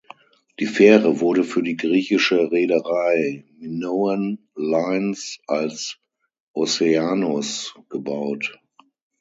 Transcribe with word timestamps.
Die 0.59 0.65
Fähre 0.65 1.19
wurde 1.19 1.43
für 1.43 1.61
die 1.61 1.75
griechische 1.77 2.49
Reederei 2.51 3.45
Minoan 3.59 4.39
Lines 4.55 5.37
als 5.45 5.99
"Oceanus" 6.53 7.75
gebaut. 7.87 8.59